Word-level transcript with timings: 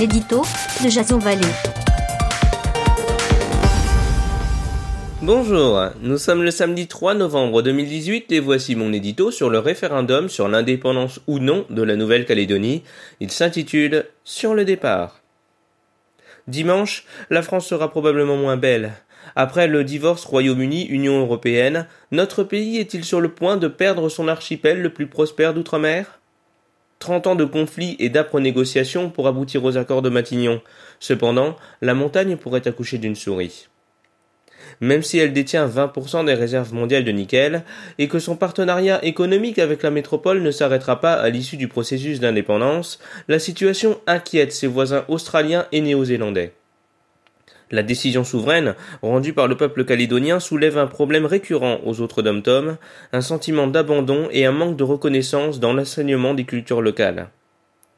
l'édito 0.00 0.40
de 0.82 0.88
Jason. 0.88 1.18
Bonjour, 5.20 5.90
nous 6.00 6.16
sommes 6.16 6.42
le 6.42 6.50
samedi 6.50 6.88
3 6.88 7.12
novembre 7.12 7.60
2018 7.60 8.32
et 8.32 8.40
voici 8.40 8.76
mon 8.76 8.94
édito 8.94 9.30
sur 9.30 9.50
le 9.50 9.58
référendum 9.58 10.30
sur 10.30 10.48
l'indépendance 10.48 11.20
ou 11.26 11.38
non 11.38 11.66
de 11.68 11.82
la 11.82 11.96
Nouvelle-Calédonie. 11.96 12.82
Il 13.20 13.30
s'intitule 13.30 14.06
Sur 14.24 14.54
le 14.54 14.64
départ. 14.64 15.20
Dimanche, 16.48 17.04
la 17.28 17.42
France 17.42 17.66
sera 17.66 17.90
probablement 17.90 18.38
moins 18.38 18.56
belle. 18.56 18.92
Après 19.36 19.68
le 19.68 19.84
divorce 19.84 20.24
Royaume-Uni-Union 20.24 21.20
européenne, 21.20 21.86
notre 22.10 22.42
pays 22.42 22.78
est-il 22.78 23.04
sur 23.04 23.20
le 23.20 23.28
point 23.28 23.58
de 23.58 23.68
perdre 23.68 24.08
son 24.08 24.28
archipel 24.28 24.80
le 24.80 24.94
plus 24.94 25.08
prospère 25.08 25.52
d'outre-mer? 25.52 26.19
Trente 27.00 27.26
ans 27.26 27.34
de 27.34 27.46
conflits 27.46 27.96
et 27.98 28.10
d'âpres 28.10 28.40
négociations 28.40 29.08
pour 29.08 29.26
aboutir 29.26 29.64
aux 29.64 29.78
accords 29.78 30.02
de 30.02 30.10
Matignon. 30.10 30.60
Cependant, 31.00 31.56
la 31.80 31.94
montagne 31.94 32.36
pourrait 32.36 32.68
accoucher 32.68 32.98
d'une 32.98 33.16
souris. 33.16 33.68
Même 34.82 35.02
si 35.02 35.16
elle 35.16 35.32
détient 35.32 35.66
20% 35.66 36.26
des 36.26 36.34
réserves 36.34 36.74
mondiales 36.74 37.04
de 37.04 37.10
nickel 37.10 37.64
et 37.98 38.06
que 38.06 38.18
son 38.18 38.36
partenariat 38.36 39.02
économique 39.02 39.58
avec 39.58 39.82
la 39.82 39.90
métropole 39.90 40.42
ne 40.42 40.50
s'arrêtera 40.50 41.00
pas 41.00 41.14
à 41.14 41.30
l'issue 41.30 41.56
du 41.56 41.68
processus 41.68 42.20
d'indépendance, 42.20 42.98
la 43.28 43.38
situation 43.38 43.98
inquiète 44.06 44.52
ses 44.52 44.66
voisins 44.66 45.06
australiens 45.08 45.66
et 45.72 45.80
néo-zélandais. 45.80 46.52
La 47.72 47.84
décision 47.84 48.24
souveraine, 48.24 48.74
rendue 49.00 49.32
par 49.32 49.46
le 49.46 49.56
peuple 49.56 49.84
calédonien, 49.84 50.40
soulève 50.40 50.76
un 50.76 50.88
problème 50.88 51.24
récurrent 51.24 51.78
aux 51.84 52.00
autres 52.00 52.20
dom 52.20 52.76
un 53.12 53.20
sentiment 53.20 53.68
d'abandon 53.68 54.28
et 54.32 54.44
un 54.44 54.50
manque 54.50 54.76
de 54.76 54.82
reconnaissance 54.82 55.60
dans 55.60 55.72
l'enseignement 55.72 56.34
des 56.34 56.44
cultures 56.44 56.82
locales. 56.82 57.28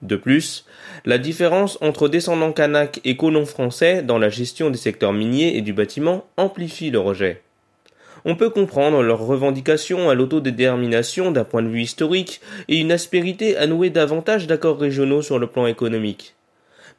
De 0.03 0.17
plus, 0.17 0.67
la 1.07 1.17
différence 1.17 1.79
entre 1.81 2.09
descendants 2.09 2.53
kanaks 2.53 3.01
et 3.05 3.17
colons 3.17 3.47
français 3.47 4.03
dans 4.03 4.19
la 4.19 4.29
gestion 4.29 4.69
des 4.69 4.77
secteurs 4.77 5.15
miniers 5.15 5.57
et 5.57 5.63
du 5.63 5.73
bâtiment 5.73 6.27
amplifie 6.37 6.91
le 6.91 6.99
rejet. 6.99 7.41
On 8.27 8.37
peut 8.37 8.51
comprendre 8.51 9.03
leurs 9.03 9.25
revendications 9.25 10.11
à 10.11 10.15
l'autodétermination 10.15 11.31
d'un 11.31 11.45
point 11.45 11.63
de 11.63 11.69
vue 11.69 11.83
historique 11.83 12.41
et 12.69 12.79
une 12.79 12.93
aspérité 12.93 13.57
à 13.57 13.67
nouer 13.67 13.89
davantage 13.91 14.47
d'accords 14.47 14.79
régionaux 14.79 15.23
sur 15.23 15.39
le 15.39 15.47
plan 15.47 15.67
économique 15.67 16.35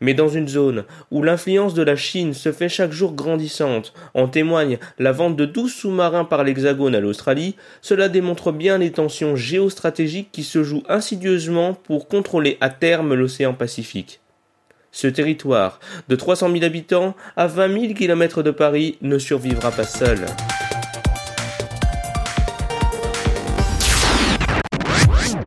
mais 0.04 0.14
dans 0.14 0.28
une 0.28 0.50
zone 0.50 0.84
où 1.12 1.24
l'influence 1.24 1.74
de 1.74 1.82
la 1.82 1.96
Chine 1.96 2.34
se 2.34 2.52
fait 2.52 2.68
chaque 2.68 2.92
jour 2.92 3.14
grandissante, 3.14 3.94
en 4.14 4.28
témoigne 4.28 4.78
la 5.00 5.14
vente 5.14 5.38
de 5.38 5.46
douze 5.46 5.74
sous-marins 5.74 6.26
par 6.26 6.44
l'Hexagone 6.44 6.94
à 6.94 7.00
l'Australie, 7.00 7.56
cela 7.82 8.10
démontre 8.10 8.52
bien 8.52 8.78
les 8.78 8.92
tensions 8.92 9.38
géostratégiques 9.38 10.30
qui 10.34 10.44
se 10.44 10.62
jouent 10.62 10.84
insidieusement 10.90 11.74
pour 11.74 12.10
contrôler 12.10 12.58
à 12.60 12.70
terme 12.70 13.14
l'océan 13.14 13.54
Pacifique. 13.54 14.20
Ce 14.92 15.08
territoire, 15.08 15.80
de 16.10 16.18
300 16.18 16.52
000 16.52 16.66
habitants 16.66 17.16
à 17.38 17.48
20 17.48 17.82
000 17.82 17.94
kilomètres 17.94 18.44
de 18.44 18.52
Paris, 18.52 18.98
ne 19.02 19.18
survivra 19.18 19.72
pas 19.72 19.86
seul. 19.86 20.20